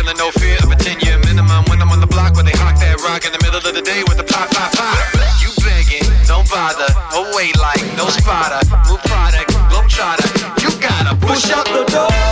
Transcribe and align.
feeling 0.00 0.16
no 0.16 0.30
fear 0.32 0.56
of 0.62 0.70
a 0.70 0.76
10 0.76 1.00
year 1.00 1.18
minimum. 1.18 1.64
When 1.68 1.80
I'm 1.82 1.90
on 1.90 2.00
the 2.00 2.06
block 2.06 2.34
where 2.34 2.44
they 2.44 2.56
hawk 2.56 2.80
that 2.80 2.96
rock 3.04 3.24
in 3.24 3.32
the 3.32 3.42
middle 3.44 3.60
of 3.60 3.74
the 3.74 3.82
day 3.82 4.02
with 4.08 4.16
the 4.16 4.24
pop, 4.24 4.48
pop, 4.50 4.72
pop. 4.72 4.96
You 5.42 5.52
begging, 5.60 6.06
don't 6.26 6.48
bother. 6.48 6.88
Oh, 7.12 7.32
wait, 7.36 7.56
like 7.58 7.82
no 7.96 8.08
spotter. 8.08 8.64
Move 8.88 9.02
product, 9.04 9.52
globe 9.68 9.88
trotter. 9.88 10.28
You 10.64 10.70
gotta 10.80 11.14
push 11.16 11.50
out 11.50 11.66
the 11.66 11.84
door. 11.92 12.29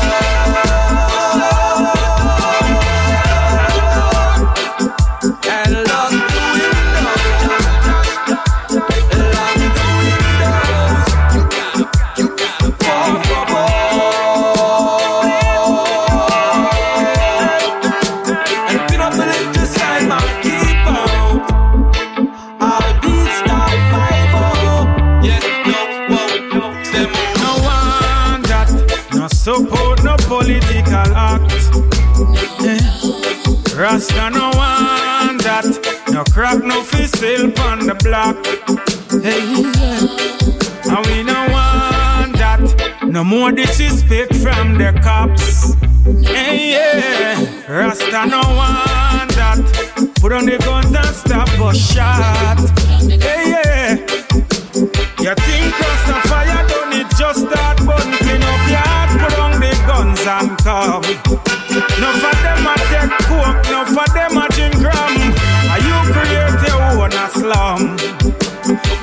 Political 30.28 30.94
act. 31.16 31.52
Yeah. 32.60 32.78
Rasta 33.74 34.30
no 34.30 34.50
want 34.54 35.42
that. 35.42 35.64
No 36.12 36.24
crack, 36.24 36.62
no 36.62 36.82
fizzle 36.82 37.52
on 37.60 37.86
the 37.86 37.94
block. 38.04 38.36
Hey, 39.22 39.42
yeah. 39.72 40.96
And 40.96 41.06
we 41.06 41.22
no 41.22 41.40
want 41.50 42.36
that. 42.38 43.04
No 43.06 43.24
more 43.24 43.52
disrespect 43.52 44.34
from 44.36 44.76
the 44.78 44.92
cops. 45.02 45.74
Hey, 46.26 46.72
yeah. 46.72 47.72
Rasta 47.72 48.26
no 48.26 48.40
want 48.40 49.30
that. 49.38 49.58
Put 50.20 50.32
on 50.32 50.46
the 50.46 50.58
guns 50.58 50.94
and 50.94 51.14
stop 51.16 51.48
a 51.48 51.74
shot. 51.74 52.58
Hey, 53.00 53.50
yeah. 53.50 54.18
You 55.20 55.34
and 60.48 60.58
come. 60.58 61.02
No 62.00 62.08
for 62.20 62.34
them 62.42 62.66
a 62.66 62.74
take 62.88 63.16
coke, 63.28 63.60
no 63.70 63.84
for 63.84 64.08
them 64.14 64.36
a 64.36 64.48
drink 64.56 64.74
rum. 64.80 65.14
Are 65.72 65.82
you 65.82 65.96
create 66.12 66.60
your 66.66 66.80
own 66.96 67.12
a 67.12 67.28
slum? 67.28 67.80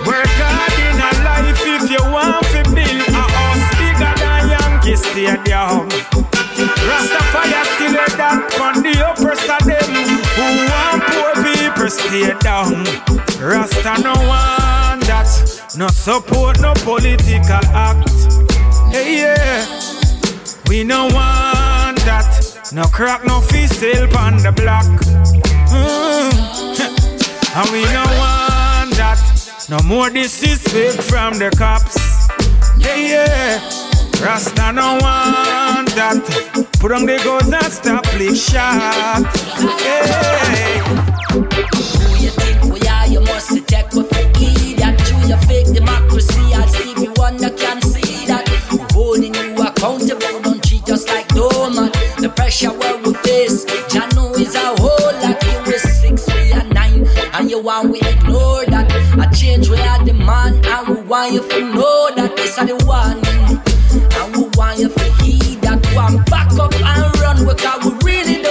Work 0.05 0.33
hard 0.41 0.77
in 0.85 0.97
a 0.97 1.11
life 1.23 1.61
if 1.61 1.89
you 1.89 2.03
want 2.11 2.45
to 2.53 2.61
build 2.73 3.09
a 3.09 3.21
house 3.29 3.65
bigger 3.77 4.13
than 4.21 4.41
Yankee 4.53 4.95
Stadium. 4.95 5.89
Rastafire 6.87 7.63
still 7.75 7.95
a 7.95 8.07
that 8.17 8.39
on 8.61 8.81
the 8.81 8.93
side 9.35 9.65
them 9.65 9.91
who 10.35 10.45
want 10.69 11.01
poor 11.11 11.33
people 11.43 11.89
stay 11.89 12.33
down. 12.39 12.85
Rasta 13.41 14.01
no 14.01 14.13
want 14.27 15.05
that, 15.05 15.27
no 15.77 15.87
support, 15.89 16.59
no 16.59 16.73
political 16.83 17.65
act. 17.73 18.09
Hey 18.91 19.19
yeah. 19.19 19.85
We 20.67 20.83
no 20.83 21.07
that. 21.09 21.34
No 22.73 22.83
crack, 22.85 23.23
no 23.23 23.41
fizzle 23.41 24.17
on 24.17 24.37
the 24.37 24.51
block. 24.51 24.85
Mm. 25.69 26.31
and 27.55 27.71
we 27.71 27.83
no 27.93 28.03
want 28.17 28.95
that. 28.95 29.65
No 29.69 29.77
more 29.85 30.09
disrespect 30.09 31.03
from 31.03 31.37
the 31.37 31.51
cops. 31.57 32.27
Yeah, 32.77 32.95
yeah. 32.95 34.25
Rasta 34.25 34.71
no 34.71 34.97
want 34.99 35.89
that. 35.95 36.67
Put 36.79 36.91
on 36.91 37.05
the 37.05 37.17
guns 37.23 37.53
and 37.53 37.71
stop 37.71 38.05
lick 38.17 38.35
shot. 38.35 39.25
Hey. 39.79 41.15
Want 61.07 61.33
you 61.33 61.47
to 61.47 61.59
know 61.73 62.09
that 62.15 62.35
this 62.35 62.57
are 62.57 62.65
the 62.65 62.75
warning, 62.85 63.61
and 64.17 64.35
we 64.35 64.49
want 64.57 64.79
you 64.79 64.89
to 64.89 65.03
heed 65.23 65.61
that. 65.61 65.85
One 65.93 66.23
back 66.25 66.51
up 66.59 66.73
and 66.73 67.19
run, 67.21 67.45
because 67.45 67.85
we 67.85 67.91
really 68.03 68.41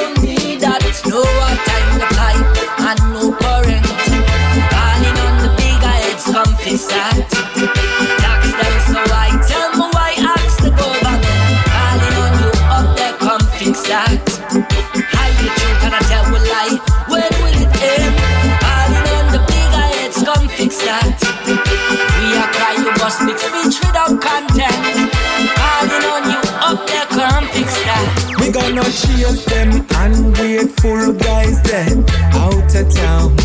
without 23.95 24.21
content. 24.21 25.11
Calling 25.55 26.05
on 26.13 26.25
you 26.31 26.43
up 26.69 26.87
there, 26.87 27.07
come 27.07 27.47
fix 27.49 27.71
that. 27.87 28.37
We 28.41 28.51
gonna 28.51 28.83
chase 28.83 29.45
them 29.45 29.87
ungrateful 29.95 31.13
guys 31.15 31.63
then 31.63 32.05
out 32.35 32.75
of 32.75 32.93
town, 32.93 33.37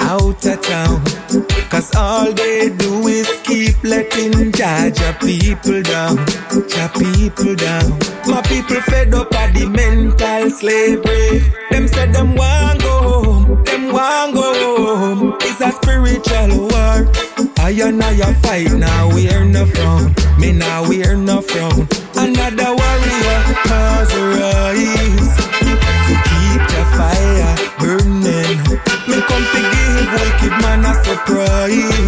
out 0.00 0.44
of 0.44 0.60
town. 0.60 1.02
Cause 1.70 1.94
all 1.96 2.32
they 2.32 2.68
do 2.68 3.06
is 3.08 3.28
keep 3.44 3.82
letting 3.82 4.32
your 4.32 5.14
people 5.20 5.82
down, 5.82 6.16
your 6.52 6.88
people 7.00 7.54
down. 7.54 7.98
My 8.26 8.42
people 8.42 8.80
fed 8.82 9.14
up 9.14 9.32
of 9.32 9.54
the 9.54 9.66
mental 9.72 10.50
slavery. 10.50 11.40
Them 11.70 11.88
said 11.88 12.12
them 12.12 12.34
want 12.34 12.80
go 12.82 13.22
home, 13.22 13.64
them 13.64 13.92
want 13.92 14.34
go 14.34 14.96
home. 14.96 15.36
It's 15.40 15.60
a 15.60 15.72
spiritual 15.72 16.68
war. 16.68 17.07
I 17.80 17.88
and 17.90 18.02
I 18.02 18.34
fight 18.42 18.72
now, 18.72 19.08
we're 19.14 19.44
no 19.44 19.64
frown. 19.64 20.12
Me 20.40 20.50
now 20.52 20.88
we're 20.88 21.14
no 21.16 21.40
frown. 21.40 21.86
Another 22.16 22.74
warrior 22.74 23.40
cause 23.68 24.14
rise 24.34 25.30
to 25.62 26.14
keep 26.26 26.62
the 26.74 26.82
fire 26.98 27.54
burning. 27.78 28.58
Me 29.06 29.18
come 29.28 29.44
to 29.54 29.60
give 29.70 30.10
wicked 30.10 30.54
man 30.60 30.84
a 30.84 30.92
surprise, 31.04 32.07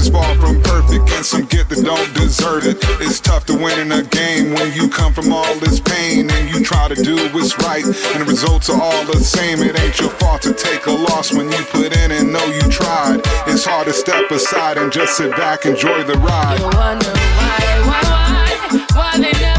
is 0.00 0.08
far 0.08 0.34
from 0.36 0.60
perfect, 0.62 1.08
and 1.10 1.24
some 1.24 1.44
get 1.46 1.68
that 1.68 1.84
don't 1.84 2.12
deserve 2.14 2.66
it. 2.66 2.78
It's 3.00 3.20
tough 3.20 3.44
to 3.46 3.54
win 3.54 3.78
in 3.78 3.92
a 3.92 4.02
game 4.02 4.54
when 4.54 4.72
you 4.72 4.88
come 4.88 5.12
from 5.12 5.32
all 5.32 5.54
this 5.56 5.78
pain 5.80 6.30
and 6.30 6.48
you 6.50 6.64
try 6.64 6.88
to 6.88 6.94
do 6.94 7.16
what's 7.34 7.56
right, 7.58 7.84
and 7.84 8.20
the 8.20 8.26
results 8.26 8.70
are 8.70 8.80
all 8.80 9.04
the 9.04 9.18
same. 9.18 9.60
It 9.60 9.78
ain't 9.78 10.00
your 10.00 10.10
fault 10.10 10.42
to 10.42 10.54
take 10.54 10.86
a 10.86 10.92
loss 10.92 11.32
when 11.32 11.50
you 11.50 11.62
put 11.70 11.94
in 11.96 12.10
and 12.10 12.32
know 12.32 12.44
you 12.46 12.62
tried. 12.70 13.20
It's 13.46 13.64
hard 13.64 13.86
to 13.86 13.92
step 13.92 14.30
aside 14.30 14.78
and 14.78 14.90
just 14.90 15.16
sit 15.16 15.30
back, 15.32 15.66
enjoy 15.66 16.02
the 16.04 16.14
ride. 16.14 16.58
You 16.58 16.70
wonder 16.78 17.12
why, 17.38 17.60
why, 17.88 18.02
why, 18.10 18.86
why 18.94 19.18
they 19.20 19.49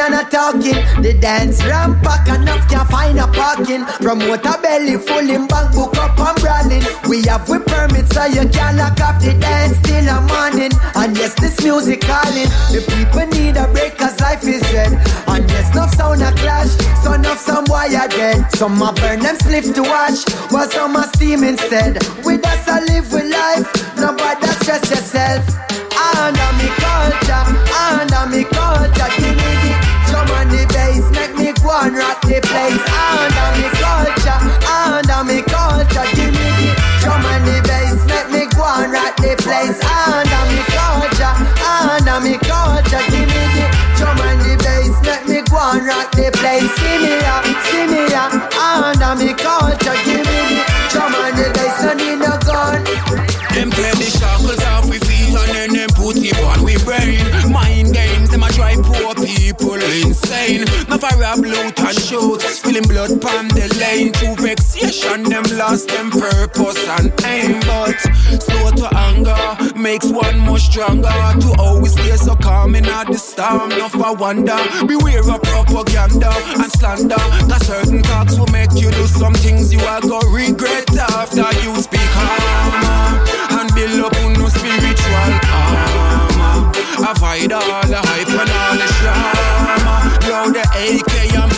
not 0.00 0.12
and 0.12 0.26
a 0.26 0.30
talking. 0.30 1.02
The 1.02 1.12
dance 1.20 1.62
ramp 1.64 2.02
pack 2.02 2.28
enough 2.28 2.68
can 2.68 2.86
find 2.86 3.18
a 3.18 3.26
parking. 3.26 3.84
From 4.00 4.20
Promoter 4.20 4.56
belly 4.62 4.96
full 4.96 5.28
in 5.28 5.46
bank 5.46 5.74
book 5.74 5.96
up 5.96 6.18
and 6.18 6.36
brawling. 6.40 6.84
We 7.08 7.22
have 7.28 7.48
we 7.48 7.58
permits 7.58 8.14
so 8.14 8.24
you 8.24 8.48
can 8.48 8.76
lock 8.76 9.00
up 9.00 9.20
the 9.20 9.36
dance 9.38 9.76
till 9.82 10.04
the 10.04 10.20
morning. 10.32 10.72
And 10.94 11.16
yes, 11.16 11.34
this 11.34 11.60
music 11.62 12.00
calling. 12.00 12.48
The 12.72 12.80
people 12.96 13.26
need 13.36 13.56
a 13.56 13.68
break 13.72 13.98
cause 13.98 14.18
life 14.20 14.44
is 14.44 14.62
dread. 14.70 14.92
And 15.28 15.48
yes, 15.50 15.74
no 15.74 15.86
sound 15.86 16.22
a 16.22 16.32
clash. 16.32 16.72
So 17.02 17.12
enough 17.12 17.38
some 17.38 17.64
wire 17.68 18.08
dead. 18.08 18.50
Some 18.56 18.80
a 18.80 18.92
burn 18.92 19.20
them 19.20 19.36
spliff 19.36 19.74
to 19.74 19.82
watch. 19.82 20.24
While 20.50 20.70
some 20.70 20.96
a 20.96 21.04
steam 21.14 21.44
instead. 21.44 22.00
With 22.24 22.46
us 22.46 22.68
I 22.68 22.80
live 22.88 23.12
with 23.12 23.28
life. 23.28 23.68
Nobody 23.96 24.46
stress 24.64 24.88
yourself. 24.88 25.44
Under 26.00 26.50
me 26.56 26.68
culture, 26.80 27.44
rock 45.90 46.10
the 46.14 46.30
place. 46.38 46.70
See 46.78 46.96
me 47.02 47.18
up, 47.26 47.44
see 47.66 47.86
me 47.90 48.02
up, 48.14 48.32
under 48.54 49.12
me 49.18 49.34
culture, 49.34 49.98
give 50.06 50.22
me 50.22 50.40
the 50.54 50.64
drum 50.90 51.14
and 51.14 51.34
the 51.36 51.46
bass, 51.54 51.82
no 51.82 51.92
need 51.98 52.18
no 52.22 52.34
gun. 52.46 52.80
Them 53.54 53.70
tear 53.72 53.94
the 53.98 54.06
shackles 54.06 54.62
off 54.70 54.88
we 54.88 54.98
feet 54.98 55.34
and 55.34 55.50
then 55.50 55.70
them 55.74 55.90
put 55.98 56.16
it 56.16 56.38
on 56.46 56.62
we 56.64 56.78
brain. 56.86 57.18
Mind 57.50 57.92
games, 57.92 58.30
them 58.30 58.44
a 58.44 58.48
drive 58.52 58.82
poor 58.82 59.14
people 59.14 59.74
insane. 59.74 60.64
No 60.88 60.96
for 60.98 61.10
rob, 61.18 61.42
loot 61.42 61.78
and 61.80 61.98
shoot, 61.98 62.40
spilling 62.42 62.86
blood 62.86 63.20
pan 63.20 63.48
the 63.48 63.66
lane. 63.82 64.12
Through 64.12 64.36
vexation, 64.46 65.24
them 65.24 65.42
lost 65.58 65.88
them 65.88 66.10
purpose 66.10 66.78
and 66.96 67.10
aim. 67.26 67.58
But 67.66 67.98
stronger. 70.70 71.10
To 71.40 71.54
always 71.58 71.92
stay 71.92 72.16
so 72.16 72.34
calm 72.36 72.74
in 72.74 72.84
the 72.84 73.18
storm. 73.18 73.70
No 73.70 73.88
for 73.88 74.14
wonder, 74.14 74.58
beware 74.86 75.20
of 75.20 75.42
propaganda 75.42 76.30
and 76.56 76.70
slander. 76.72 77.24
Cause 77.50 77.66
certain 77.66 78.02
talks 78.02 78.38
will 78.38 78.52
make 78.52 78.72
you 78.74 78.90
do 78.90 79.06
some 79.06 79.34
things 79.34 79.72
you 79.72 79.80
are 79.80 80.00
gonna 80.00 80.28
regret 80.30 80.88
after 80.96 81.48
you 81.62 81.74
speak 81.76 82.10
harm 82.14 83.60
and 83.60 83.74
build 83.74 84.00
up 84.00 84.16
on 84.22 84.32
no 84.34 84.48
spiritual 84.48 85.14
armor. 85.50 86.70
Avoid 87.10 87.52
all 87.52 87.86
the 87.86 88.00
hype 88.08 88.28
and 88.28 88.50
all 88.60 88.74
the 88.78 88.88
drama. 89.00 89.50
Blow 90.24 90.46
the 90.52 90.64
AK 90.78 91.49